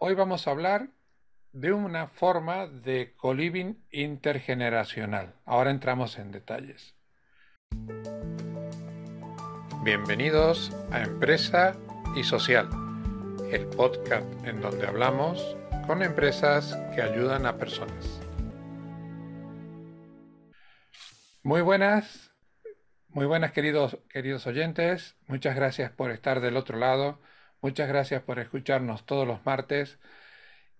[0.00, 0.90] Hoy vamos a hablar
[1.50, 5.34] de una forma de coliving intergeneracional.
[5.44, 6.94] Ahora entramos en detalles.
[9.82, 11.76] Bienvenidos a Empresa
[12.14, 12.68] y Social,
[13.50, 15.56] el podcast en donde hablamos
[15.88, 18.20] con empresas que ayudan a personas.
[21.42, 22.30] Muy buenas,
[23.08, 27.18] muy buenas queridos, queridos oyentes, muchas gracias por estar del otro lado,
[27.60, 29.98] muchas gracias por escucharnos todos los martes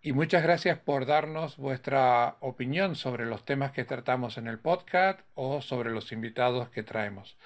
[0.01, 5.21] y muchas gracias por darnos vuestra opinión sobre los temas que tratamos en el podcast
[5.35, 7.37] o sobre los invitados que traemos.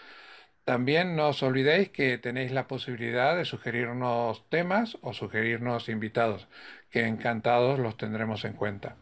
[0.64, 6.46] También no os olvidéis que tenéis la posibilidad de sugerirnos temas o sugerirnos invitados,
[6.90, 8.96] que encantados los tendremos en cuenta.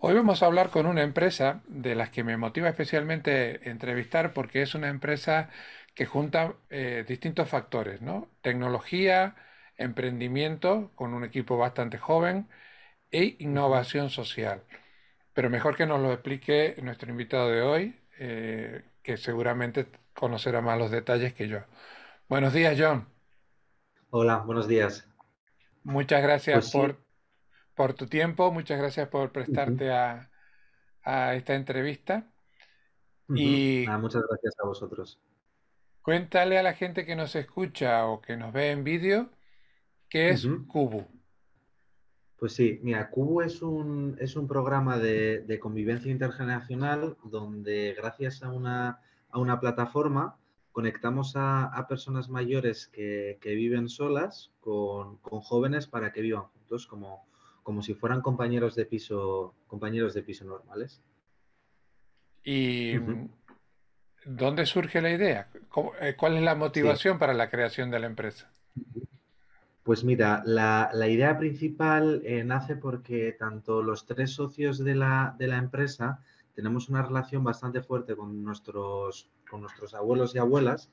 [0.00, 4.60] Hoy vamos a hablar con una empresa de las que me motiva especialmente entrevistar porque
[4.60, 5.48] es una empresa
[5.94, 8.28] que junta eh, distintos factores, ¿no?
[8.40, 9.36] Tecnología,
[9.76, 12.48] emprendimiento con un equipo bastante joven
[13.10, 14.62] e innovación social.
[15.34, 20.78] Pero mejor que nos lo explique nuestro invitado de hoy, eh, que seguramente conocerá más
[20.78, 21.60] los detalles que yo.
[22.28, 23.06] Buenos días, John.
[24.10, 25.06] Hola, buenos días.
[25.84, 26.96] Muchas gracias pues por,
[27.74, 30.28] por tu tiempo, muchas gracias por prestarte a,
[31.34, 32.30] esta entrevista.
[33.28, 35.18] Y muchas gracias a vosotros.
[36.02, 39.30] Cuéntale a la gente que nos escucha o que nos ve en vídeo
[40.08, 41.06] qué es Cubu.
[42.36, 48.50] Pues sí, mira, Cubu es un, es un programa de, convivencia intergeneracional donde gracias a
[48.50, 50.36] una, a una plataforma
[50.72, 57.24] conectamos a, personas mayores que, viven solas con, jóvenes para que vivan juntos, como,
[57.62, 61.00] como si fueran compañeros de piso, compañeros de piso normales.
[62.42, 62.94] ¿Y
[64.24, 65.48] dónde surge la idea?
[66.00, 68.50] Eh, ¿Cuál es la motivación para la creación de la empresa?
[69.82, 76.20] Pues mira, la, idea principal eh, nace porque tanto los tres socios de la, empresa
[76.54, 80.88] tenemos una relación bastante fuerte con nuestros, con nuestros abuelos y abuelas.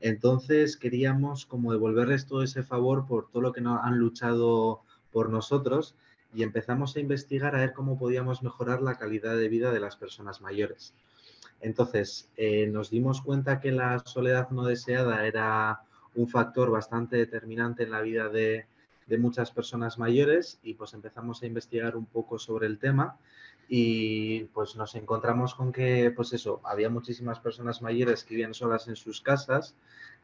[0.00, 5.30] Entonces queríamos como devolverles todo ese favor por todo lo que nos han luchado por
[5.30, 5.94] nosotros
[6.34, 9.96] y empezamos a investigar a ver cómo podíamos mejorar la calidad de vida de las
[9.96, 10.94] personas mayores.
[11.62, 15.82] Entonces, eh, nos dimos cuenta que la soledad no deseada era
[16.14, 18.66] un factor bastante determinante en la vida de,
[19.18, 23.18] muchas personas mayores y pues empezamos a investigar un poco sobre el tema
[23.68, 28.88] y pues nos encontramos con que pues eso, había muchísimas personas mayores que vivían solas
[28.88, 29.74] en sus casas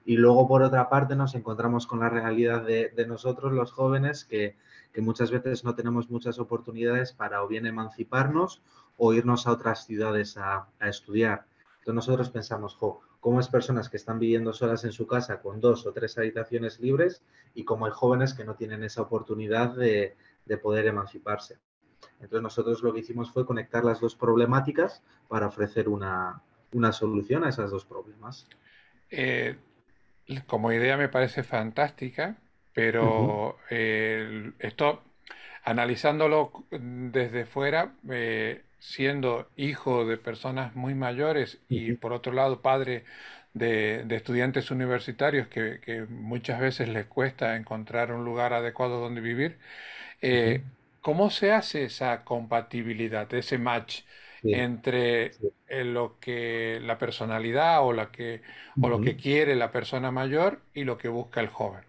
[0.06, 4.56] y luego por otra parte nos encontramos con la realidad de, nosotros los jóvenes que,
[4.96, 8.62] muchas veces no tenemos muchas oportunidades para o bien emanciparnos
[8.98, 11.46] o irnos a otras ciudades a, a estudiar.
[11.78, 15.60] Entonces nosotros pensamos, jo, cómo es personas que están viviendo solas en su casa con
[15.60, 17.22] dos o tres habitaciones libres
[17.54, 20.16] y cómo hay jóvenes que no tienen esa oportunidad de,
[20.62, 21.58] poder emanciparse.
[22.20, 26.42] Entonces nosotros lo que hicimos fue conectar las dos problemáticas para ofrecer una,
[26.92, 28.46] solución a esas dos problemas.
[29.10, 29.56] Eh,
[30.46, 32.36] como idea me parece fantástica,
[32.72, 35.02] pero eh, esto,
[35.64, 43.04] analizándolo desde fuera, eh, siendo hijo de personas muy mayores y por otro lado padre
[43.54, 49.58] de, estudiantes universitarios que, muchas veces les cuesta encontrar un lugar adecuado donde vivir,
[50.22, 50.62] eh,
[51.00, 54.02] ¿cómo se hace esa compatibilidad, ese match
[54.44, 55.32] entre
[55.66, 58.42] eh, lo que la personalidad o, la que,
[58.80, 61.82] o lo que quiere la persona mayor y lo que busca el joven?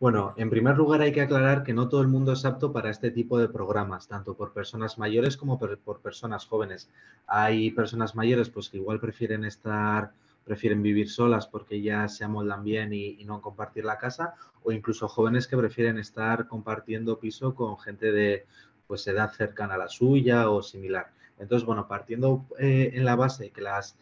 [0.00, 2.88] Bueno, en primer lugar hay que aclarar que no todo el mundo es apto para
[2.88, 6.88] este tipo de programas, tanto por personas mayores como por, personas jóvenes.
[7.26, 10.12] Hay personas mayores pues que igual prefieren estar,
[10.42, 15.06] prefieren vivir solas porque ya se amoldan bien y, no compartir la casa, o incluso
[15.06, 18.46] jóvenes que prefieren estar compartiendo piso con gente de
[18.86, 21.10] pues edad cercana a la suya o similar.
[21.38, 23.98] Entonces, bueno, partiendo eh, en la base que las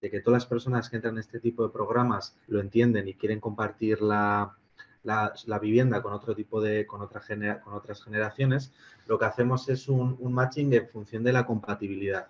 [0.00, 3.14] de que todas las personas que entran en este tipo de programas lo entienden y
[3.14, 4.54] quieren compartir la,
[5.04, 7.20] la, vivienda con otro tipo de, con, otra
[7.62, 8.72] con otras generaciones,
[9.06, 12.28] lo que hacemos es un, matching en función de la compatibilidad.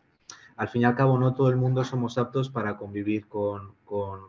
[0.57, 3.75] Al fin y al cabo, no todo el mundo somos aptos para convivir con,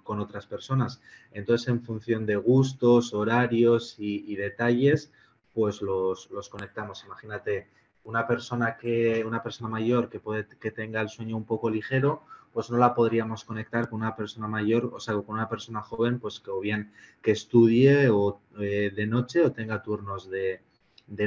[0.05, 1.01] otras personas.
[1.31, 5.11] Entonces, en función de gustos, horarios y, detalles,
[5.53, 7.03] pues los, los, conectamos.
[7.05, 7.67] Imagínate
[8.05, 12.23] una persona que, una persona mayor que puede que tenga el sueño un poco ligero,
[12.55, 16.19] pues no la podríamos conectar con una persona mayor, o sea, con una persona joven,
[16.19, 20.61] pues que o bien que estudie o eh, de noche o tenga turnos de,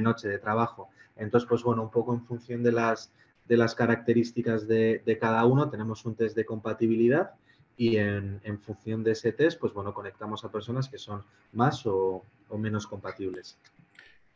[0.00, 0.88] noche de trabajo.
[1.16, 3.12] Entonces, pues bueno, un poco en función de las,
[3.46, 7.32] de las características de, cada uno, tenemos un test de compatibilidad
[7.76, 11.22] y en, función de ese test, pues bueno, conectamos a personas que son
[11.52, 12.22] más o,
[12.56, 13.58] menos compatibles.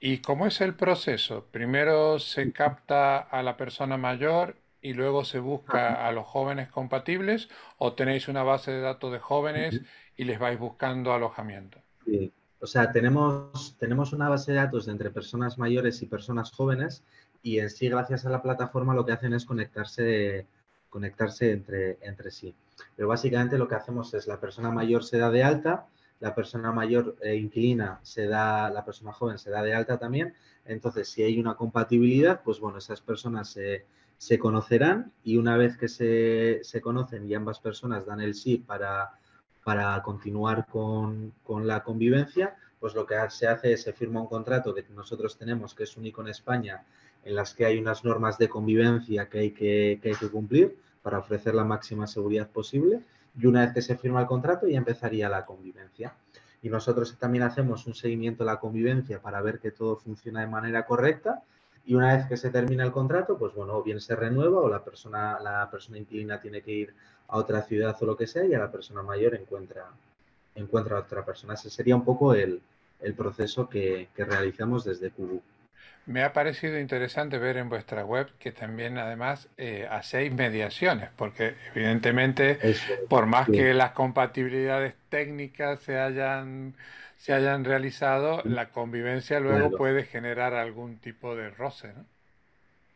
[0.04, 1.46] ¿Y cómo es el proceso?
[1.52, 7.48] Primero se capta a la persona mayor y luego se busca a los jóvenes compatibles
[7.78, 9.80] o tenéis una base de datos de jóvenes
[10.16, 11.78] y les vais buscando alojamiento.
[12.04, 12.32] Sí.
[12.58, 17.04] O sea, tenemos, tenemos una base de datos de entre personas mayores y personas jóvenes
[17.40, 20.48] y en sí, gracias a la plataforma, lo que hacen es conectarse,
[20.90, 22.56] conectarse entre, entre sí.
[22.96, 25.86] Pero básicamente lo que hacemos es la persona mayor se da de alta,
[26.22, 30.34] la persona mayor eh, inquilina se da, la persona joven se da de alta también.
[30.64, 33.84] Entonces, si hay una compatibilidad, pues bueno, esas personas se,
[34.16, 38.56] se conocerán y una vez que se, se, conocen y ambas personas dan el sí
[38.56, 39.18] para
[39.64, 41.32] para continuar con,
[41.64, 45.74] la convivencia, pues lo que se hace es se firma un contrato que nosotros tenemos,
[45.74, 46.84] que es único en España,
[47.24, 51.18] en las que hay unas normas de convivencia que hay que, hay que cumplir para
[51.18, 53.00] ofrecer la máxima seguridad posible.
[53.38, 56.14] Y una vez que se firma el contrato, ya empezaría la convivencia.
[56.62, 60.46] Y nosotros también hacemos un seguimiento de la convivencia para ver que todo funciona de
[60.46, 61.42] manera correcta.
[61.84, 64.68] Y una vez que se termina el contrato, pues bueno, o bien se renueva o
[64.68, 66.94] la persona, la persona inquilina tiene que ir
[67.28, 69.86] a otra ciudad o lo que sea y a la persona mayor encuentra,
[70.54, 71.54] encuentra a otra persona.
[71.54, 72.62] Ese sería un poco el,
[73.16, 75.42] proceso que, realizamos desde Kubu.
[76.06, 81.54] Me ha parecido interesante ver en vuestra web que también además eh, hacéis mediaciones, porque
[81.74, 82.58] evidentemente
[83.08, 86.74] por más que las compatibilidades técnicas se hayan,
[87.16, 92.04] se hayan realizado, la convivencia luego puede generar algún tipo de roce, ¿no?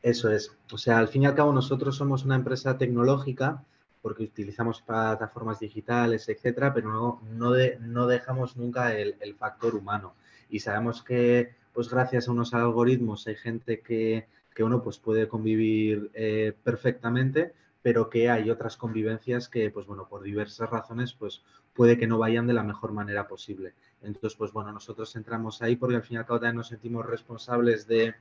[0.02, 0.52] Eso es.
[0.70, 3.64] O sea, al fin y al cabo nosotros somos una empresa tecnológica
[4.06, 10.14] porque utilizamos plataformas digitales, etcétera, pero no, no, no dejamos nunca el, factor humano.
[10.49, 14.26] Y sabemos que, pues gracias a unos algoritmos hay gente que,
[14.61, 17.52] uno pues puede convivir eh, perfectamente,
[17.82, 21.43] pero que hay otras convivencias que, pues bueno, por diversas razones, pues
[21.75, 23.75] puede que no vayan de la mejor manera posible.
[24.02, 27.05] Entonces, pues bueno, nosotros entramos ahí porque al fin y al cabo también nos sentimos
[27.05, 28.14] responsables de,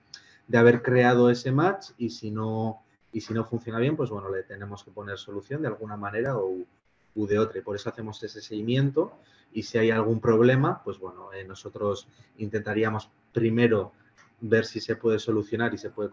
[0.50, 2.81] de haber creado ese match y si no
[3.13, 6.38] y si no funciona bien, pues bueno, le tenemos que poner solución de alguna manera
[6.38, 6.57] o
[7.16, 7.60] u de otra.
[7.60, 9.18] Y por eso hacemos ese seguimiento
[9.54, 12.08] y si hay algún problema, pues bueno, eh, nosotros
[12.38, 13.94] intentaríamos primero
[14.42, 16.10] ver si se puede solucionar y se puede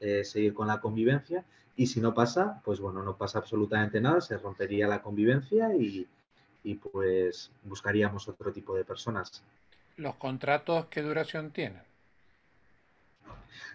[0.00, 1.44] eh, seguir con la convivencia
[1.76, 6.06] y si no pasa, pues bueno, no pasa absolutamente nada, se rompería la convivencia y,
[6.62, 9.42] y pues buscaríamos otro tipo de personas.
[9.96, 11.82] ¿Los contratos qué duración tienen?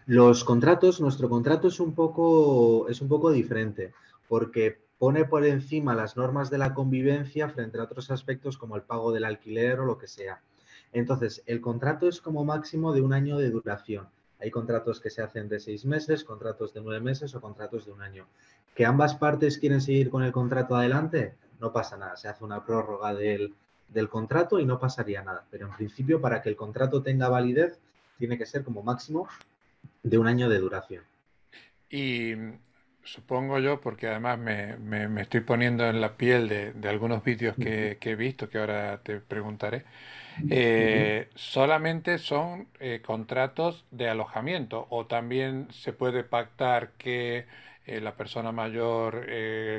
[0.05, 3.93] Los contratos, nuestro contrato es un poco, es un poco diferente,
[4.27, 8.83] porque pone por encima las normas de la convivencia frente a otros aspectos como el
[8.83, 10.41] pago del alquiler o lo que sea.
[10.91, 14.09] Entonces, el contrato es como máximo de un año de duración.
[14.39, 17.93] Hay contratos que se hacen de seis meses, contratos de nueve meses o contratos de
[17.93, 18.27] un año.
[18.75, 22.17] Que ambas partes quieren seguir con el contrato adelante, no pasa nada.
[22.17, 23.53] Se hace una prórroga del,
[23.87, 25.45] del contrato y no pasaría nada.
[25.49, 27.79] Pero en principio, para que el contrato tenga validez,
[28.17, 29.27] tiene que ser como máximo
[30.03, 31.03] de un año de duración.
[31.89, 32.33] Y
[33.03, 38.15] supongo yo, porque además me, estoy poniendo en la piel de, algunos vídeos que, he
[38.15, 39.85] visto, que ahora te preguntaré,
[40.49, 47.45] eh, solamente son eh, contratos de alojamiento o también se puede pactar que
[47.85, 49.25] eh, la persona mayor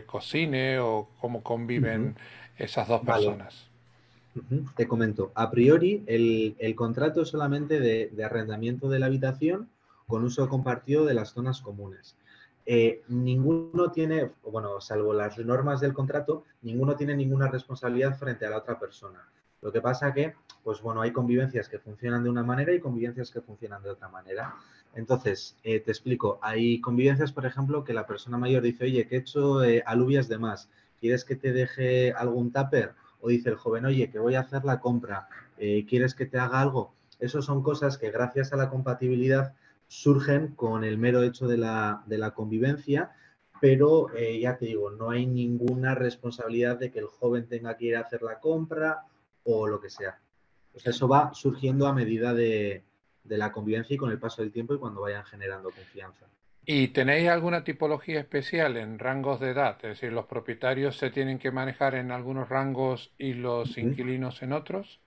[0.06, 2.16] cocine o cómo conviven
[2.58, 3.68] esas dos personas.
[4.76, 9.68] Te comento, a priori el, contrato es solamente de arrendamiento de la habitación
[10.06, 12.16] con uso compartido de las zonas comunes.
[12.72, 18.50] Eh, ninguno tiene, bueno, salvo las normas del contrato, ninguno tiene ninguna responsabilidad frente a
[18.50, 19.28] la otra persona.
[19.60, 23.32] Lo que pasa que, pues bueno, hay convivencias que funcionan de una manera y convivencias
[23.32, 24.54] que funcionan de otra manera.
[24.94, 29.16] Entonces, eh, te explico, hay convivencias, por ejemplo, que la persona mayor dice, oye, que
[29.16, 30.68] he hecho eh, alubias de más,
[31.00, 32.94] ¿quieres que te deje algún tupper?
[33.20, 35.26] O dice el joven, oye, que voy a hacer la compra,
[35.58, 36.94] ¿quieres que te haga algo?
[37.18, 39.54] Eso son cosas que gracias a la compatibilidad
[39.90, 43.10] surgen con el mero hecho de la, convivencia,
[43.60, 47.86] pero eh, ya te digo, no hay ninguna responsabilidad de que el joven tenga que
[47.86, 49.02] ir a hacer la compra
[49.42, 50.20] o lo que sea.
[50.72, 52.84] Pues eso va surgiendo a medida de,
[53.24, 56.26] la convivencia y con el paso del tiempo y cuando vayan generando confianza.
[56.64, 59.76] ¿Y tenéis alguna tipología especial en rangos de edad?
[59.82, 64.52] Es decir, ¿los propietarios se tienen que manejar en algunos rangos y los inquilinos en
[64.52, 65.00] otros?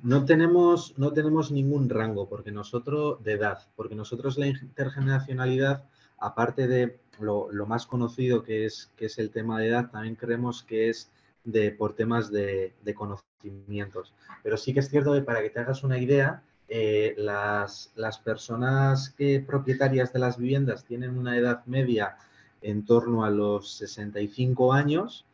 [0.00, 5.84] No tenemos, no tenemos ningún rango porque nosotros de edad, porque nosotros la intergeneracionalidad,
[6.18, 10.62] aparte de lo, más conocido que es, que es el tema de edad, también creemos
[10.62, 11.10] que es
[11.44, 14.12] de, por temas de, conocimientos.
[14.42, 18.18] Pero sí que es cierto que para que te hagas una idea, eh, las, las,
[18.18, 22.16] personas que propietarias de las viviendas tienen una edad media
[22.62, 25.26] en torno a los 65 años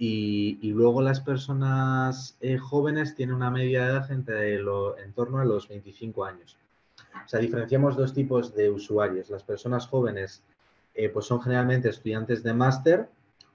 [0.00, 5.44] y, luego las personas eh, jóvenes tienen una media edad entre lo, en torno a
[5.44, 6.56] los 25 años.
[7.24, 9.28] o sea, diferenciamos dos tipos de usuarios.
[9.28, 10.44] Las personas jóvenes,
[10.94, 13.08] eh, pues son generalmente estudiantes de máster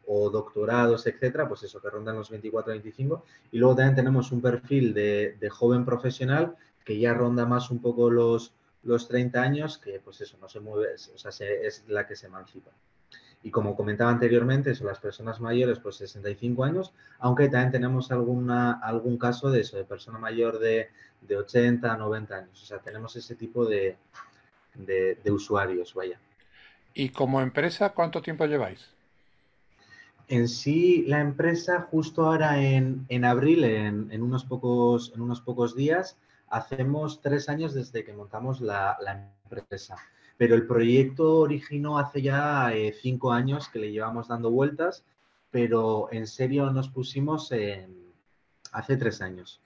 [0.06, 3.24] o doctorados, etcétera, pues eso, que rondan los 24 25.
[3.54, 8.10] Y luego también tenemos un perfil de, joven profesional que ya ronda más un poco
[8.10, 12.18] los, los 30 años, que pues eso, no se mueve, o sea, es la que
[12.18, 12.72] se emancipa.
[13.44, 18.80] Y como comentaba anteriormente, son las personas mayores, pues 65 años, aunque también tenemos alguna,
[18.82, 20.90] algún caso de eso, de persona mayor de,
[21.22, 22.64] de 80, 90 años.
[22.64, 23.98] O sea, tenemos ese tipo de,
[24.76, 26.18] de, usuarios, vaya.
[26.94, 28.90] ¿Y como empresa cuánto tiempo lleváis?
[30.30, 35.42] En sí, la empresa justo ahora en, en abril, en, en, unos pocos, en unos
[35.42, 39.98] pocos días, hacemos tres años desde que montamos la, la empresa
[40.38, 45.04] pero el proyecto originó hace ya eh, cinco años que le llevamos dando vueltas,
[45.52, 47.52] pero en serio nos pusimos
[48.72, 49.62] hace tres años.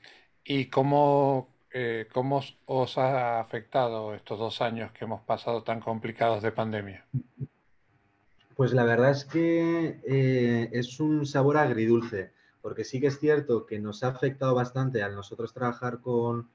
[0.49, 6.41] ¿Y cómo, eh, cómo os ha afectado estos dos años que hemos pasado tan complicados
[6.41, 7.05] de pandemia?
[8.55, 12.31] Pues la verdad es que eh, es un sabor agridulce,
[12.61, 16.49] porque sí que es cierto que nos ha afectado bastante al nosotros trabajar con,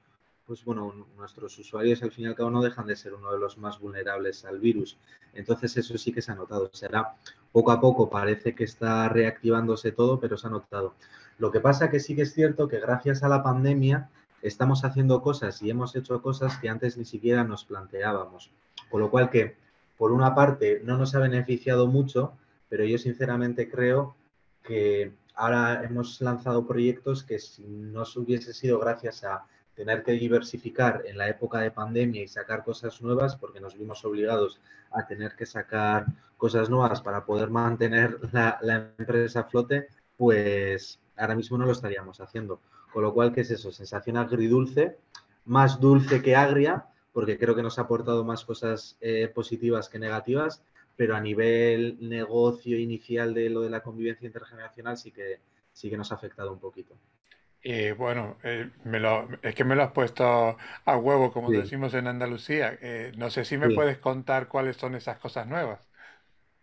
[0.45, 3.39] pues bueno, nuestros usuarios al fin y al cabo no dejan de ser uno de
[3.39, 4.97] los más vulnerables al virus.
[5.33, 6.69] Entonces eso sí que se ha notado.
[6.73, 7.15] Será
[7.51, 10.95] poco a poco, parece que está reactivándose todo, pero se ha notado.
[11.37, 14.09] Lo que pasa que sí que es cierto que gracias a la pandemia
[14.41, 18.51] estamos haciendo cosas y hemos hecho cosas que antes ni siquiera nos planteábamos.
[18.89, 19.55] Con lo cual que,
[19.97, 22.33] por una parte, no nos ha beneficiado mucho,
[22.67, 24.15] pero yo sinceramente creo
[24.61, 31.03] que ahora hemos lanzado proyectos que si no hubiese sido gracias a tener que diversificar
[31.05, 34.59] en la época de pandemia y sacar cosas nuevas, porque nos vimos obligados
[34.91, 36.05] a tener que sacar
[36.37, 39.87] cosas nuevas para poder mantener la, empresa a flote,
[40.17, 42.61] pues ahora mismo no lo estaríamos haciendo.
[42.91, 43.71] Con lo cual, ¿qué es eso?
[43.71, 44.97] Sensación agridulce,
[45.45, 49.99] más dulce que agria, porque creo que nos ha aportado más cosas eh, positivas que
[49.99, 50.63] negativas,
[50.95, 55.39] pero a nivel negocio inicial de lo de la convivencia intergeneracional sí que,
[55.71, 56.95] sí que nos ha afectado un poquito.
[57.65, 61.93] Eh, bueno, eh, me lo, es que me lo has puesto a huevo, como decimos
[61.93, 62.77] en Andalucía.
[62.81, 65.79] Eh, no sé si me puedes contar cuáles son esas cosas nuevas.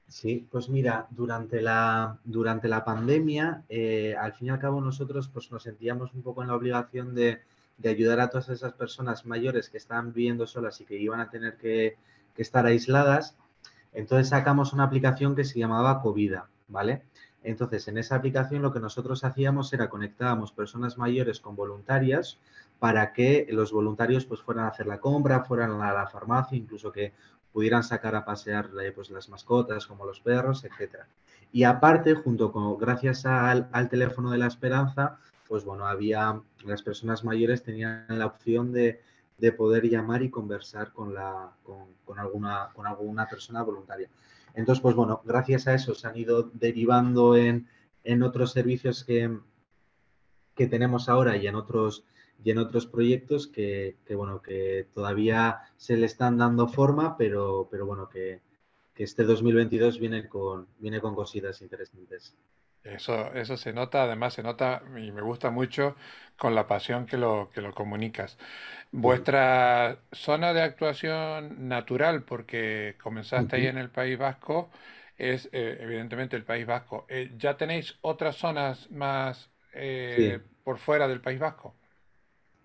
[0.09, 3.65] Sí, pues mira, durante la, durante la pandemia,
[4.19, 7.41] al fin y al cabo nosotros pues, nos sentíamos un poco en la obligación de,
[7.83, 11.57] ayudar a todas esas personas mayores que estaban viviendo solas y que iban a tener
[11.57, 11.97] que,
[12.37, 13.37] que estar aisladas.
[13.95, 17.03] Entonces sacamos una aplicación que se llamaba Covida, ¿vale?
[17.43, 22.39] Entonces, en esa aplicación lo que nosotros hacíamos era conectábamos personas mayores con voluntarias
[22.79, 26.93] para que los voluntarios pues fueran a hacer la compra, fueran a la farmacia, incluso
[26.93, 27.13] que
[27.53, 31.07] pudieran sacar a pasear eh, pues, las mascotas como los perros, etcétera.
[31.53, 35.19] Y aparte, junto con, gracias al, teléfono de la esperanza,
[35.49, 39.01] pues bueno, había, las personas mayores tenían la opción de,
[39.57, 44.09] poder llamar y conversar con, la, con, alguna, con alguna persona voluntaria.
[44.55, 47.69] Entonces, pues bueno, gracias a eso se han ido derivando en,
[48.23, 49.39] otros servicios que,
[50.55, 52.05] que, tenemos ahora y en otros,
[52.43, 57.87] y en otros proyectos que, bueno, que todavía se le están dando forma, pero, pero
[57.87, 58.41] bueno, que,
[58.95, 62.35] que este 2022 viene con, viene con cositas interesantes.
[62.83, 65.97] Eso, eso se nota, además se nota y me gusta mucho
[66.39, 68.39] con la pasión que lo, que lo comunicas.
[68.93, 74.71] Vuestra zona de actuación natural, porque comenzaste ahí en el País Vasco,
[75.19, 77.07] es eh, evidentemente el País Vasco.
[77.11, 81.77] Eh, ¿Ya tenéis otras zonas más eh, por fuera del País Vasco?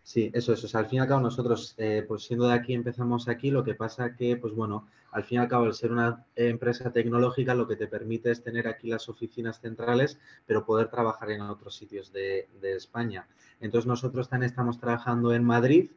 [0.06, 0.76] Sí, eso es.
[0.76, 3.50] Al fin y al cabo nosotros, eh, pues siendo de aquí, empezamos aquí.
[3.50, 6.92] Lo que pasa que, pues bueno, al fin y al cabo, al ser una empresa
[6.92, 11.42] tecnológica, lo que te permite es tener aquí las oficinas centrales, pero poder trabajar en
[11.42, 13.28] otros sitios de, España.
[13.60, 15.90] Entonces nosotros también estamos trabajando en Madrid,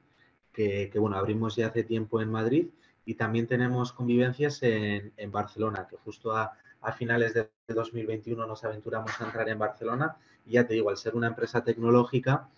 [0.54, 2.68] que, bueno, abrimos ya hace tiempo en Madrid,
[3.04, 9.20] y también tenemos convivencias en, Barcelona, que justo a, a finales de 2021 nos aventuramos
[9.20, 10.16] a entrar en Barcelona.
[10.46, 12.48] Y ya te digo, al ser una empresa tecnológica,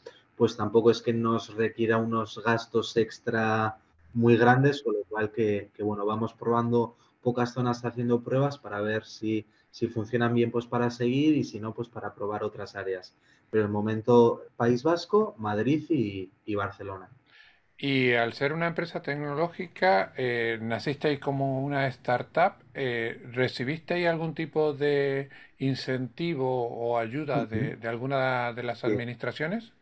[0.40, 3.76] pues tampoco es que nos requiera unos gastos extra
[4.14, 9.04] muy grandes, con lo cual que, bueno, vamos probando pocas zonas haciendo pruebas para ver
[9.04, 13.12] si, si funcionan bien pues para seguir y si no pues para probar otras áreas.
[13.50, 17.10] Pero el momento País Vasco, Madrid y, Barcelona.
[17.76, 24.34] Y al ser una empresa tecnológica, eh, naciste ahí como una startup, eh, ¿recibiste algún
[24.34, 25.28] tipo de
[25.58, 29.74] incentivo o ayuda de, alguna de las administraciones?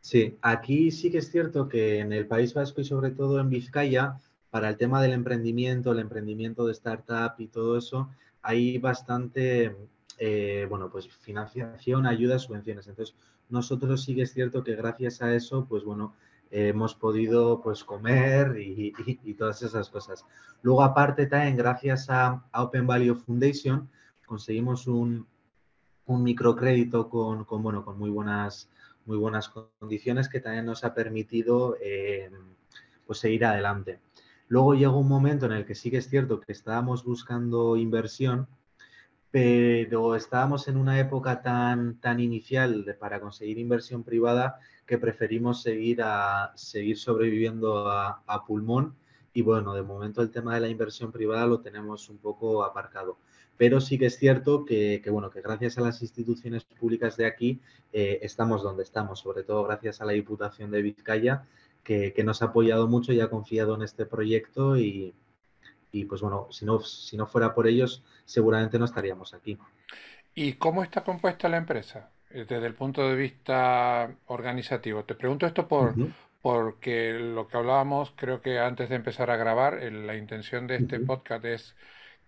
[0.00, 3.50] Sí, aquí sí que es cierto que en el País Vasco y sobre todo en
[3.50, 4.16] Vizcaya,
[4.50, 8.10] para el tema del emprendimiento, el emprendimiento de startup y todo eso,
[8.42, 9.76] hay bastante,
[10.18, 12.88] eh, bueno, pues financiación, ayuda, subvenciones.
[12.88, 13.14] Entonces,
[13.48, 16.14] nosotros sí que es cierto que gracias a eso, pues bueno,
[16.50, 18.92] hemos podido pues comer y,
[19.34, 20.24] todas esas cosas.
[20.62, 23.88] Luego aparte también gracias a, Open Value Foundation
[24.26, 25.26] conseguimos un,
[26.06, 28.68] microcrédito con, bueno, con muy buenas,
[29.10, 32.30] muy buenas condiciones que también nos ha permitido eh,
[33.04, 33.98] pues seguir adelante.
[34.46, 38.46] Luego llegó un momento en el que sí que es cierto que estábamos buscando inversión,
[39.32, 45.60] pero estábamos en una época tan, tan inicial de, para conseguir inversión privada que preferimos
[45.60, 48.94] seguir, a, seguir sobreviviendo a, pulmón
[49.34, 53.18] y bueno, de momento el tema de la inversión privada lo tenemos un poco aparcado.
[53.60, 57.60] Pero sí que es cierto que, bueno, que gracias a las instituciones públicas de aquí
[57.92, 61.44] eh, estamos donde estamos, sobre todo gracias a la Diputación de Vizcaya,
[61.84, 65.14] que, nos ha apoyado mucho y ha confiado en este proyecto y,
[66.08, 69.58] pues bueno, si no, si no fuera por ellos, seguramente no estaríamos aquí.
[70.34, 75.04] ¿Y cómo está compuesta la empresa eh, desde el punto de vista organizativo?
[75.04, 75.94] Te pregunto esto por,
[76.40, 80.98] porque lo que hablábamos, creo que antes de empezar a grabar, la intención de este
[81.00, 81.76] podcast es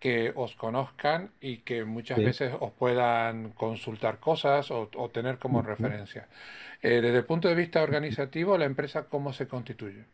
[0.03, 6.27] que os conozcan y que muchas veces os puedan consultar cosas o, tener como referencia.
[6.83, 10.07] Eh, desde el punto de vista organizativo, ¿la empresa cómo se constituye?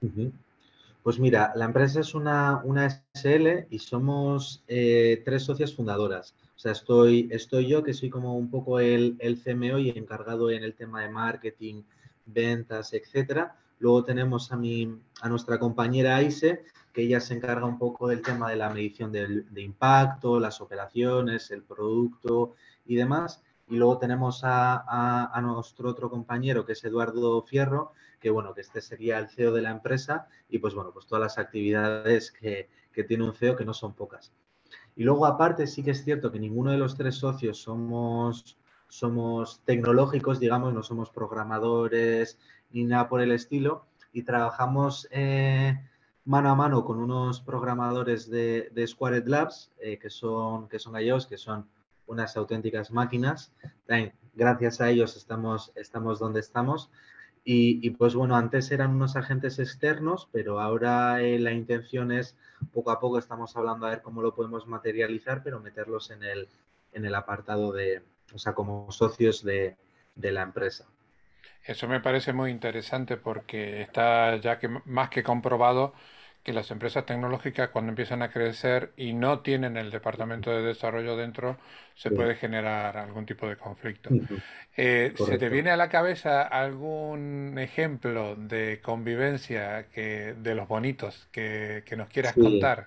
[1.02, 6.34] Pues mira, la empresa es una, una SL y somos eh, tres socias fundadoras.
[6.54, 10.50] O sea, estoy, estoy yo, que soy como un poco el, el CMO y encargado
[10.50, 11.80] en el tema de marketing,
[12.26, 13.56] ventas, etcétera.
[13.78, 18.22] Luego tenemos a, mi, a nuestra compañera Aise, que ella se encarga un poco del
[18.22, 22.54] tema de la medición de impacto, las operaciones, el producto
[22.86, 23.42] y demás.
[23.70, 28.80] Y luego tenemos a, nuestro otro compañero, que es Eduardo Fierro, que bueno, que este
[28.80, 32.68] sería el CEO de la empresa y pues bueno, pues todas las actividades que,
[33.06, 34.32] tiene un CEO que no son pocas.
[34.96, 38.58] Y luego aparte sí que es cierto que ninguno de los tres socios somos,
[38.88, 45.78] somos tecnológicos, digamos, no somos programadores ni nada por el estilo y trabajamos eh,
[46.24, 50.96] mano a mano con unos programadores de, de Squared Labs, eh, que, son, que son
[50.96, 51.66] ellos, que son
[52.06, 53.52] unas auténticas máquinas.
[54.34, 56.90] gracias a ellos estamos, estamos donde estamos.
[57.50, 62.36] Y, pues bueno, antes eran unos agentes externos, pero ahora eh, la intención es,
[62.74, 66.46] poco a poco estamos hablando a ver cómo lo podemos materializar, pero meterlos en el,
[66.92, 68.02] en el apartado de,
[68.34, 69.78] o sea, como socios de,
[70.14, 70.84] de la empresa.
[71.68, 75.92] Eso me parece muy interesante porque está ya que más que comprobado
[76.42, 81.14] que las empresas tecnológicas cuando empiezan a crecer y no tienen el departamento de desarrollo
[81.14, 81.58] dentro,
[81.94, 84.08] se puede generar algún tipo de conflicto.
[84.78, 91.28] Eh, ¿Se te viene a la cabeza algún ejemplo de convivencia que, de los bonitos
[91.30, 92.86] que, nos quieras contar?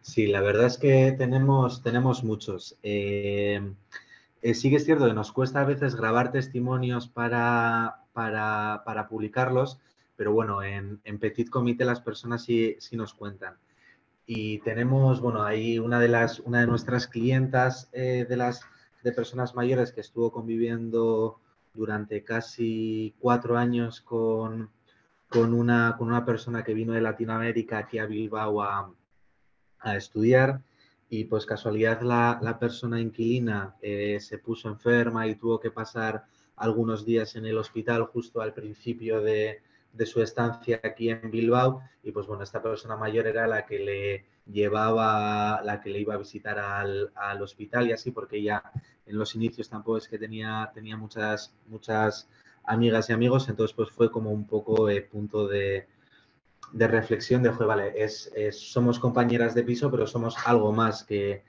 [0.00, 0.26] Sí.
[0.26, 2.78] la verdad es que tenemos, tenemos muchos.
[2.82, 3.60] Eh,
[4.42, 9.78] eh, sí que es cierto nos cuesta a veces grabar testimonios para, para, para publicarlos,
[10.16, 13.56] pero bueno, en, Petit Comité las personas sí, nos cuentan.
[14.26, 18.62] Y tenemos, bueno, ahí una de, las, una de nuestras clientas eh, de las
[19.02, 21.40] de personas mayores que estuvo conviviendo
[21.72, 24.70] durante casi cuatro años con,
[25.28, 28.92] con, una, con una persona que vino de Latinoamérica aquí a Bilbao a,
[29.94, 30.60] estudiar
[31.10, 36.24] y pues casualidad la, persona inquilina eh, se puso enferma y tuvo que pasar
[36.56, 41.82] algunos días en el hospital justo al principio de, de su estancia aquí en Bilbao
[42.02, 46.14] y pues bueno, esta persona mayor era la que le llevaba, la que le iba
[46.14, 48.62] a visitar al, hospital y así, porque ya
[49.06, 52.28] en los inicios tampoco es que tenía, tenía muchas, muchas
[52.64, 55.86] amigas y amigos, entonces pues fue como un poco eh, punto de,
[56.72, 61.44] reflexión de, vale, es, somos compañeras de piso, pero somos algo más que,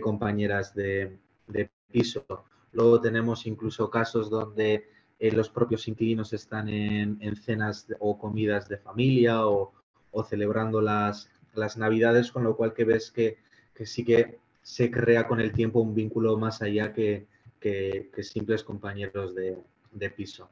[0.00, 2.24] compañeras de, de piso.
[2.72, 8.78] Luego tenemos incluso casos donde eh, los propios inquilinos están en, cenas o comidas de
[8.78, 9.72] familia o,
[10.28, 13.38] celebrando las, las, navidades, con lo cual que ves que,
[13.84, 17.26] sí que se crea con el tiempo un vínculo más allá que,
[18.22, 20.48] simples compañeros de, piso.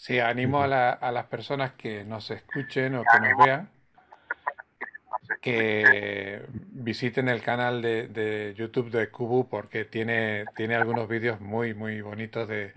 [0.00, 3.68] Sí, animo a, a, las personas que nos escuchen o que nos vean
[5.42, 12.00] que visiten el canal de, YouTube de Kubu porque tiene, tiene algunos vídeos muy, muy
[12.00, 12.72] bonitos de,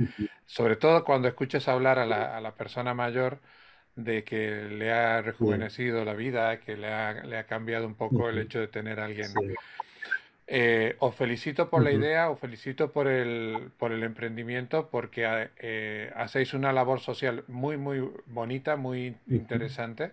[0.46, 3.40] sobre todo cuando escuches hablar a la, a la persona mayor
[3.96, 8.28] de que le ha rejuvenecido la vida, que le ha, le ha cambiado un poco
[8.28, 9.32] el hecho de tener a alguien.
[10.48, 16.12] Eh, os felicito por la idea, os felicito por el, por el emprendimiento, porque eh,
[16.16, 20.12] hacéis una labor social muy, muy bonita, muy interesante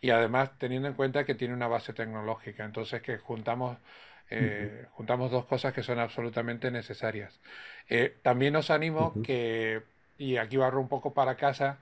[0.00, 3.78] y además teniendo en cuenta que tiene una base tecnológica, entonces que juntamos,
[4.30, 7.38] eh, juntamos dos cosas que son absolutamente necesarias.
[7.88, 9.82] Eh, también os animo que,
[10.18, 11.78] y aquí barro un poco para casa,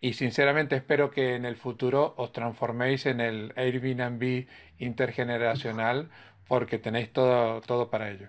[0.00, 4.46] y sinceramente espero que en el futuro os transforméis en el Airbnb
[4.78, 6.10] intergeneracional,
[6.48, 8.28] porque tenéis todo, todo para ello.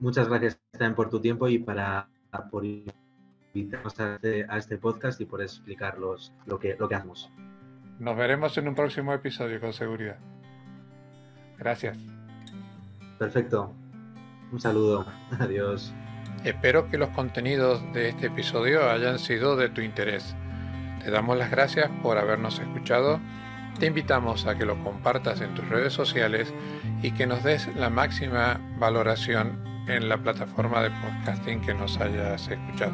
[0.00, 2.08] Muchas gracias también por tu tiempo y para
[2.50, 6.94] por invitarnos a este, a este podcast y por explicar los, lo, que, lo que
[6.96, 7.30] hacemos.
[7.98, 10.18] Nos veremos en un próximo episodio, con seguridad.
[11.58, 11.96] Gracias.
[13.18, 13.72] Perfecto.
[14.50, 15.06] Un saludo.
[15.38, 15.92] Adiós.
[16.44, 20.34] Espero que los contenidos de este episodio hayan sido de tu interés.
[21.04, 23.20] Te damos las gracias por habernos escuchado.
[23.78, 26.52] Te invitamos a que lo compartas en tus redes sociales
[27.02, 32.48] y que nos des la máxima valoración en la plataforma de podcasting que nos hayas
[32.48, 32.92] escuchado.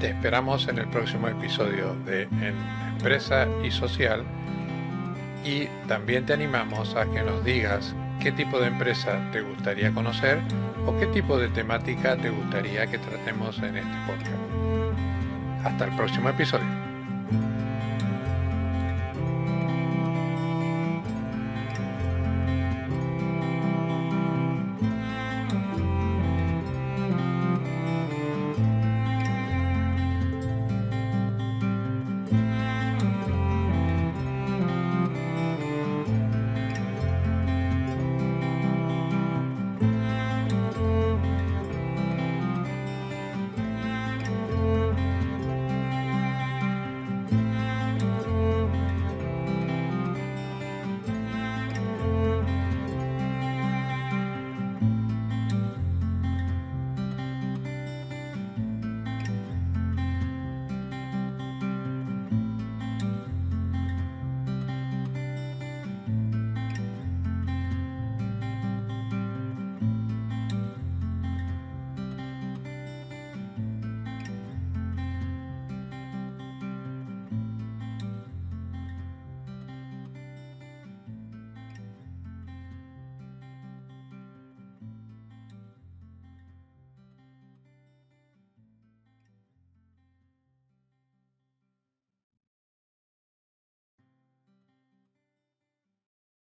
[0.00, 2.54] Te esperamos en el próximo episodio de En
[2.96, 4.24] Empresa y Social
[5.42, 10.40] y también te animamos a que nos digas qué tipo de empresa te gustaría conocer
[10.86, 15.64] o qué tipo de temática te gustaría que tratemos en este podcast.
[15.64, 16.85] Hasta el próximo episodio.